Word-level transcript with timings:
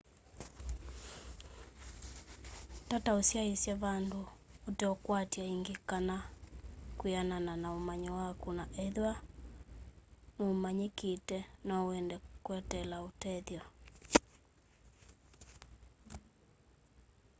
tata 2.89 3.09
ũsyaĩsya 3.19 3.73
vandũ 3.83 4.21
ũteũkwatw'a 4.69 5.43
ĩngĩ 5.53 5.75
kana 5.89 6.17
kwĩanana 6.99 7.53
na 7.63 7.67
ũmanyi 7.77 8.09
waku 8.17 8.49
na 8.57 8.63
ethĩwa 8.83 9.13
n'ũmanyĩkĩte 10.35 11.37
no 11.67 11.75
wende 11.89 12.15
kweteela 12.45 12.97
ũtethyo 13.07 13.63